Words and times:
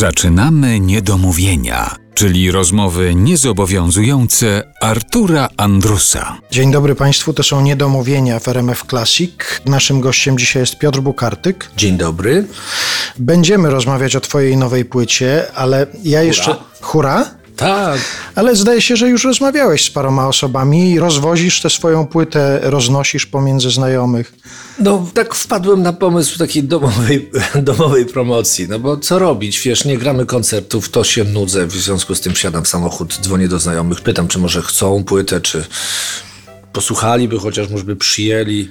Zaczynamy 0.00 0.80
niedomówienia, 0.80 1.96
czyli 2.14 2.50
rozmowy 2.50 3.14
niezobowiązujące 3.14 4.72
Artura 4.80 5.48
Andrusa. 5.56 6.38
Dzień 6.50 6.72
dobry 6.72 6.94
Państwu, 6.94 7.32
to 7.32 7.42
są 7.42 7.60
Niedomówienia 7.60 8.38
w 8.38 8.48
RMF 8.48 8.84
Classic. 8.88 9.32
Naszym 9.66 10.00
gościem 10.00 10.38
dzisiaj 10.38 10.62
jest 10.62 10.78
Piotr 10.78 11.00
Bukartyk. 11.00 11.70
Dzień 11.76 11.96
dobry. 11.96 12.44
Będziemy 13.18 13.70
rozmawiać 13.70 14.16
o 14.16 14.20
Twojej 14.20 14.56
nowej 14.56 14.84
płycie, 14.84 15.52
ale 15.54 15.86
ja 16.04 16.22
jeszcze... 16.22 16.56
Hura? 16.80 17.39
Tak. 17.60 18.00
Ale 18.34 18.56
zdaje 18.56 18.82
się, 18.82 18.96
że 18.96 19.08
już 19.08 19.24
rozmawiałeś 19.24 19.84
z 19.84 19.90
paroma 19.90 20.28
osobami 20.28 20.90
i 20.90 20.98
rozwozisz 20.98 21.60
tę 21.60 21.70
swoją 21.70 22.06
płytę, 22.06 22.60
roznosisz 22.62 23.26
pomiędzy 23.26 23.70
znajomych. 23.70 24.32
No, 24.78 25.06
tak 25.14 25.34
wpadłem 25.34 25.82
na 25.82 25.92
pomysł 25.92 26.38
takiej 26.38 26.64
domowej, 26.64 27.30
domowej 27.62 28.06
promocji, 28.06 28.68
no 28.68 28.78
bo 28.78 28.96
co 28.96 29.18
robić, 29.18 29.60
wiesz, 29.60 29.84
nie 29.84 29.98
gramy 29.98 30.26
koncertów, 30.26 30.88
to 30.88 31.04
się 31.04 31.24
nudzę, 31.24 31.66
w 31.66 31.72
związku 31.72 32.14
z 32.14 32.20
tym 32.20 32.34
wsiadam 32.34 32.64
w 32.64 32.68
samochód, 32.68 33.18
dzwonię 33.22 33.48
do 33.48 33.58
znajomych, 33.58 34.00
pytam, 34.00 34.28
czy 34.28 34.38
może 34.38 34.62
chcą 34.62 35.04
płytę, 35.04 35.40
czy 35.40 35.64
posłuchaliby, 36.72 37.38
chociaż 37.38 37.68
może 37.68 37.84
by 37.84 37.96
przyjęli. 37.96 38.68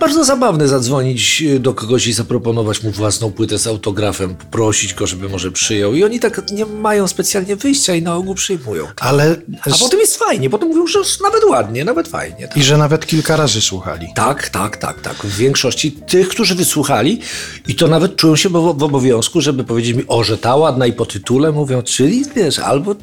Bardzo 0.00 0.24
zabawne 0.24 0.68
zadzwonić 0.68 1.44
do 1.60 1.74
kogoś 1.74 2.06
i 2.06 2.12
zaproponować 2.12 2.82
mu 2.82 2.90
własną 2.90 3.32
płytę 3.32 3.58
z 3.58 3.66
autografem, 3.66 4.34
poprosić 4.34 4.94
go, 4.94 5.06
żeby 5.06 5.28
może 5.28 5.52
przyjął. 5.52 5.94
I 5.94 6.04
oni 6.04 6.20
tak 6.20 6.50
nie 6.52 6.66
mają 6.66 7.08
specjalnie 7.08 7.56
wyjścia 7.56 7.94
i 7.94 8.02
na 8.02 8.16
ogół 8.16 8.34
przyjmują. 8.34 8.86
Ale... 9.00 9.36
A 9.60 9.70
potem 9.78 10.00
jest 10.00 10.16
fajnie, 10.16 10.50
potem 10.50 10.68
mówią, 10.68 10.86
że 10.86 10.98
nawet 11.22 11.44
ładnie, 11.44 11.84
nawet 11.84 12.08
fajnie. 12.08 12.48
Tak. 12.48 12.56
I 12.56 12.62
że 12.62 12.76
nawet 12.76 13.06
kilka 13.06 13.36
razy 13.36 13.60
słuchali. 13.60 14.06
Tak, 14.14 14.48
tak, 14.48 14.76
tak, 14.76 15.00
tak. 15.00 15.16
W 15.16 15.36
większości 15.36 15.92
tych, 15.92 16.28
którzy 16.28 16.54
wysłuchali 16.54 17.20
i 17.68 17.74
to 17.74 17.88
nawet 17.88 18.16
czują 18.16 18.36
się 18.36 18.48
w 18.48 18.82
obowiązku, 18.82 19.40
żeby 19.40 19.64
powiedzieć 19.64 19.96
mi, 19.96 20.04
o, 20.08 20.24
że 20.24 20.38
ta 20.38 20.56
ładna 20.56 20.86
i 20.86 20.92
po 20.92 21.06
tytule 21.06 21.52
mówią, 21.52 21.82
czyli 21.82 22.24
wiesz, 22.36 22.58
albo 22.58 22.94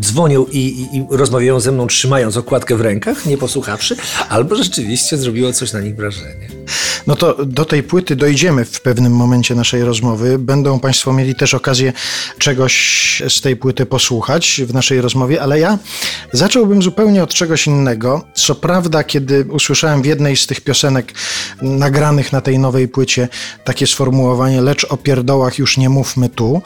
dzwonią 0.00 0.46
i, 0.52 0.58
i, 0.58 0.96
i 0.96 1.06
rozmawiają 1.10 1.60
ze 1.60 1.72
mną 1.72 1.86
trzymając 1.86 2.36
okładkę 2.36 2.76
w 2.76 2.80
rękach, 2.80 3.26
nie 3.26 3.38
posłuchawszy, 3.38 3.96
albo 4.28 4.56
rzeczywiście 4.56 5.16
zrobiło 5.16 5.52
coś 5.52 5.72
na 5.72 5.80
nich 5.80 5.96
wrażenie. 5.96 6.48
No 7.06 7.16
to 7.16 7.44
do 7.46 7.64
tej 7.64 7.82
płyty 7.82 8.16
dojdziemy 8.16 8.64
w 8.64 8.80
pewnym 8.80 9.12
momencie 9.12 9.54
naszej 9.54 9.84
rozmowy. 9.84 10.38
Będą 10.38 10.80
Państwo 10.80 11.12
mieli 11.12 11.34
też 11.34 11.54
okazję 11.54 11.92
czegoś 12.38 13.22
z 13.28 13.40
tej 13.40 13.56
płyty 13.56 13.86
posłuchać 13.86 14.60
w 14.66 14.74
naszej 14.74 15.00
rozmowie, 15.00 15.42
ale 15.42 15.58
ja 15.58 15.78
zacząłbym 16.32 16.82
zupełnie 16.82 17.22
od 17.22 17.34
czegoś 17.34 17.66
innego. 17.66 18.24
Co 18.34 18.54
prawda, 18.54 19.04
kiedy 19.04 19.44
usłyszałem 19.50 20.02
w 20.02 20.06
jednej 20.06 20.36
z 20.36 20.46
tych 20.46 20.60
piosenek 20.60 21.12
nagranych 21.62 22.32
na 22.32 22.40
tej 22.40 22.58
nowej 22.58 22.88
płycie 22.88 23.28
takie 23.64 23.86
sformułowanie 23.86 24.60
lecz 24.60 24.84
o 24.84 24.96
pierdołach 24.96 25.58
już 25.58 25.78
nie 25.78 25.88
mówmy 25.88 26.28
tu, 26.28 26.62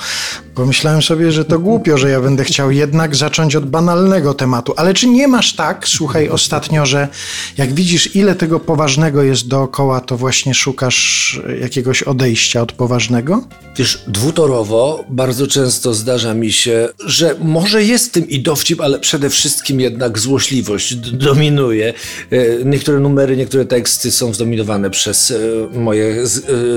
pomyślałem 0.54 1.02
sobie, 1.02 1.32
że 1.32 1.44
to 1.44 1.58
głupio, 1.58 1.98
że 1.98 2.10
ja 2.10 2.20
będę 2.20 2.44
chciał 2.44 2.70
jednak 2.70 3.15
zacząć 3.16 3.56
od 3.56 3.66
banalnego 3.66 4.34
tematu. 4.34 4.74
Ale 4.76 4.94
czy 4.94 5.08
nie 5.08 5.28
masz 5.28 5.56
tak, 5.56 5.88
słuchaj, 5.88 6.28
ostatnio, 6.28 6.86
że 6.86 7.08
jak 7.56 7.74
widzisz, 7.74 8.16
ile 8.16 8.34
tego 8.34 8.60
poważnego 8.60 9.22
jest 9.22 9.48
dookoła, 9.48 10.00
to 10.00 10.16
właśnie 10.16 10.54
szukasz 10.54 11.40
jakiegoś 11.60 12.02
odejścia 12.02 12.62
od 12.62 12.72
poważnego? 12.72 13.42
Wiesz, 13.76 14.04
dwutorowo 14.08 15.04
bardzo 15.08 15.46
często 15.46 15.94
zdarza 15.94 16.34
mi 16.34 16.52
się, 16.52 16.88
że 17.06 17.36
może 17.40 17.84
jest 17.84 18.12
tym 18.12 18.28
i 18.28 18.40
dowcip, 18.40 18.80
ale 18.80 18.98
przede 18.98 19.30
wszystkim 19.30 19.80
jednak 19.80 20.18
złośliwość 20.18 20.94
dominuje. 20.94 21.94
Niektóre 22.64 23.00
numery, 23.00 23.36
niektóre 23.36 23.64
teksty 23.64 24.12
są 24.12 24.34
zdominowane 24.34 24.90
przez 24.90 25.32
moje 25.74 26.26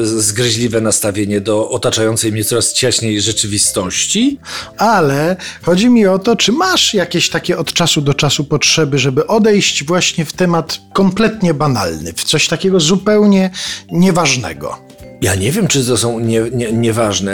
zgryźliwe 0.03 0.81
nastawienie 0.81 1.41
do 1.41 1.69
otaczającej 1.69 2.31
mnie 2.31 2.43
coraz 2.43 2.73
ciaśniej 2.73 3.21
rzeczywistości. 3.21 4.39
Ale 4.77 5.35
chodzi 5.61 5.89
mi 5.89 6.07
o 6.07 6.19
to, 6.19 6.28
czy 6.35 6.51
masz 6.51 6.93
jakieś 6.93 7.29
takie 7.29 7.57
od 7.57 7.73
czasu 7.73 8.01
do 8.01 8.13
czasu 8.13 8.43
potrzeby, 8.43 8.99
żeby 8.99 9.27
odejść 9.27 9.83
właśnie 9.83 10.25
w 10.25 10.33
temat 10.33 10.81
kompletnie 10.93 11.53
banalny, 11.53 12.13
w 12.13 12.23
coś 12.23 12.47
takiego 12.47 12.79
zupełnie 12.79 13.49
nieważnego. 13.91 14.88
Ja 15.21 15.35
nie 15.35 15.51
wiem, 15.51 15.67
czy 15.67 15.85
to 15.85 15.97
są 15.97 16.19
nie, 16.19 16.41
nie, 16.51 16.71
nieważne 16.71 17.33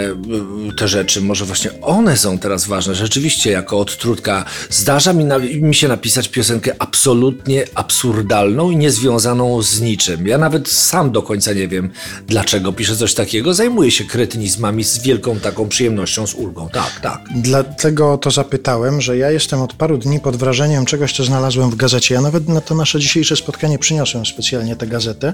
te 0.78 0.88
rzeczy. 0.88 1.22
Może 1.22 1.46
właśnie 1.46 1.72
one 1.81 2.18
są 2.18 2.40
teraz 2.40 2.66
ważne. 2.66 2.96
Rzeczywiście, 2.96 3.51
jako 3.51 3.79
odtrutka, 3.79 4.46
zdarza 4.69 5.13
mi, 5.13 5.25
na, 5.25 5.38
mi 5.40 5.75
się 5.75 5.88
napisać 5.88 6.28
piosenkę 6.28 6.75
absolutnie 6.79 7.66
absurdalną 7.75 8.69
i 8.72 8.78
niezwiązaną 8.78 9.62
z 9.62 9.81
niczym. 9.81 10.28
Ja 10.28 10.38
nawet 10.38 10.69
sam 10.69 11.12
do 11.12 11.22
końca 11.22 11.53
nie 11.53 11.68
wiem, 11.68 11.90
dlaczego 12.28 12.74
piszę 12.74 12.95
coś 12.95 13.13
takiego. 13.13 13.53
Zajmuję 13.53 13.91
się 13.91 14.03
kretynizmami 14.03 14.84
z 14.84 14.97
wielką 14.97 15.40
taką 15.40 15.68
przyjemnością, 15.68 16.28
z 16.28 16.34
ulgą. 16.34 16.69
Tak, 16.69 17.00
tak. 17.01 17.22
Dlatego 17.35 18.18
to 18.18 18.31
zapytałem, 18.31 19.01
że 19.01 19.18
ja 19.18 19.31
jestem 19.31 19.62
od 19.62 19.74
paru 19.74 19.97
dni 19.97 20.19
pod 20.19 20.35
wrażeniem 20.35 20.85
czegoś, 20.85 21.13
co 21.13 21.24
znalazłem 21.24 21.69
w 21.69 21.75
gazecie. 21.75 22.16
Ja 22.16 22.22
nawet 22.22 22.50
na 22.50 22.62
to 22.62 22.75
nasze 22.75 23.00
dzisiejsze 23.00 23.35
spotkanie 23.35 23.79
przyniosłem 23.79 24.25
specjalnie 24.25 24.75
tę 24.75 24.88
gazetę. 24.88 25.34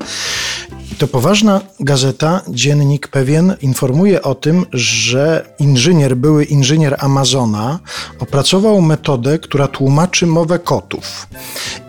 To 0.98 1.08
poważna 1.08 1.62
gazeta 1.80 2.41
dziennik 2.50 3.08
pewien 3.08 3.56
informuje 3.62 4.22
o 4.22 4.36
tym, 4.36 4.66
że 4.74 5.46
inżynier, 5.60 6.18
były 6.18 6.44
inżynier 6.46 6.96
Amazona 7.00 7.80
opracował 8.20 8.82
metodę, 8.82 9.40
która 9.40 9.68
tłumaczy 9.68 10.28
mowę 10.28 10.60
kotów. 10.60 11.28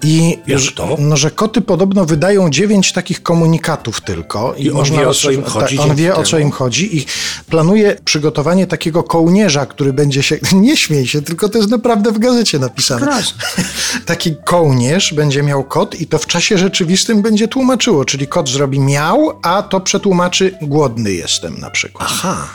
I 0.03 0.39
to? 0.77 0.97
No, 0.99 1.17
że 1.17 1.31
koty 1.31 1.61
podobno 1.61 2.05
wydają 2.05 2.51
dziewięć 2.51 2.93
takich 2.93 3.23
komunikatów 3.23 4.01
tylko. 4.01 4.55
I, 4.55 4.65
I 4.65 4.71
on 4.71 4.85
wie, 4.85 5.09
o 5.09 5.15
co 5.15 5.31
im 5.31 5.45
chodzi. 5.45 5.77
Ta, 5.77 5.83
on 5.83 5.95
wie, 5.95 6.15
o 6.15 6.23
co 6.23 6.39
im 6.39 6.51
chodzi 6.51 6.97
i 6.99 7.07
planuje 7.51 7.97
przygotowanie 8.05 8.67
takiego 8.67 9.03
kołnierza, 9.03 9.67
który 9.67 9.93
będzie 9.93 10.23
się... 10.23 10.39
Nie 10.53 10.77
śmiej 10.77 11.07
się, 11.07 11.23
tylko 11.23 11.49
to 11.49 11.59
jest 11.59 11.71
naprawdę 11.71 12.13
w 12.13 12.19
gazecie 12.19 12.59
napisane. 12.59 13.23
Taki 14.07 14.37
kołnierz 14.45 15.15
będzie 15.15 15.43
miał 15.43 15.65
kot 15.65 16.01
i 16.01 16.07
to 16.07 16.19
w 16.19 16.27
czasie 16.27 16.59
rzeczywistym 16.59 17.23
będzie 17.23 17.49
tłumaczyło, 17.49 18.05
czyli 18.05 18.27
kot 18.27 18.49
zrobi 18.49 18.81
miał, 18.81 19.39
a 19.43 19.63
to 19.63 19.81
przetłumaczy 19.81 20.42
głodny 20.63 21.13
jestem 21.13 21.59
na 21.59 21.71
przykład. 21.71 22.09
Aha. 22.13 22.49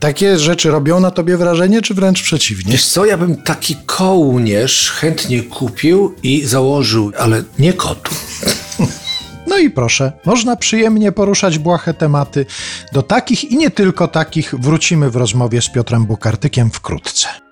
Takie 0.00 0.38
rzeczy 0.38 0.70
robią 0.70 1.00
na 1.00 1.10
tobie 1.10 1.36
wrażenie, 1.36 1.82
czy 1.82 1.94
wręcz 1.94 2.22
przeciwnie? 2.22 2.72
Wiesz 2.72 2.86
co, 2.86 3.04
ja 3.04 3.18
bym 3.18 3.36
taki 3.36 3.76
kołnierz 3.86 4.90
chętnie 4.90 5.42
kupił 5.42 6.14
i 6.22 6.46
założył, 6.46 7.12
ale 7.18 7.42
nie 7.58 7.72
kotu. 7.72 8.14
No 9.46 9.58
i 9.58 9.70
proszę, 9.70 10.12
można 10.24 10.56
przyjemnie 10.56 11.12
poruszać 11.12 11.58
błahe 11.58 11.94
tematy. 11.94 12.46
Do 12.92 13.02
takich 13.02 13.44
i 13.44 13.56
nie 13.56 13.70
tylko 13.70 14.08
takich 14.08 14.54
wrócimy 14.54 15.10
w 15.10 15.16
rozmowie 15.16 15.62
z 15.62 15.68
Piotrem 15.68 16.06
Bukartykiem 16.06 16.70
wkrótce. 16.70 17.43